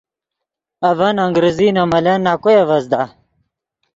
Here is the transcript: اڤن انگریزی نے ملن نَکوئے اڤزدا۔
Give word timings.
اڤن 0.89 1.15
انگریزی 1.25 1.67
نے 1.75 1.83
ملن 1.91 2.19
نَکوئے 2.25 2.55
اڤزدا۔ 2.61 3.01